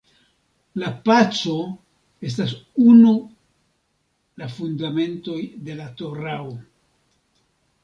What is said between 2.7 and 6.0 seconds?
unu la fundamentoj de la